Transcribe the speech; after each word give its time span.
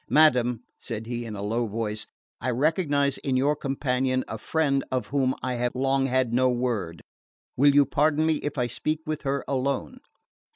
"Madam," 0.09 0.63
said 0.79 1.05
he 1.05 1.25
in 1.25 1.35
a 1.35 1.43
low 1.43 1.67
voice, 1.67 2.07
"I 2.39 2.49
recognise 2.49 3.19
in 3.19 3.37
your 3.37 3.55
companion 3.55 4.23
a 4.27 4.39
friend 4.39 4.83
of 4.91 5.05
whom 5.09 5.35
I 5.43 5.53
have 5.61 5.75
long 5.75 6.07
had 6.07 6.33
no 6.33 6.49
word. 6.49 7.03
Will 7.55 7.75
you 7.75 7.85
pardon 7.85 8.25
me 8.25 8.37
if 8.37 8.57
I 8.57 8.65
speak 8.65 9.01
with 9.05 9.21
her 9.21 9.45
alone?" 9.47 9.99